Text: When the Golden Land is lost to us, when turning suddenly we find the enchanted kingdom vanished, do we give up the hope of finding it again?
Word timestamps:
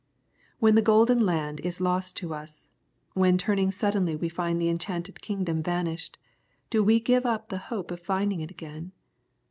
When 0.57 0.73
the 0.73 0.81
Golden 0.81 1.23
Land 1.27 1.59
is 1.59 1.79
lost 1.79 2.17
to 2.17 2.33
us, 2.33 2.69
when 3.13 3.37
turning 3.37 3.71
suddenly 3.71 4.15
we 4.15 4.29
find 4.29 4.59
the 4.59 4.67
enchanted 4.67 5.21
kingdom 5.21 5.61
vanished, 5.61 6.17
do 6.71 6.83
we 6.83 6.99
give 6.99 7.23
up 7.23 7.49
the 7.49 7.59
hope 7.69 7.91
of 7.91 7.99
finding 7.99 8.41
it 8.41 8.49
again? 8.49 8.93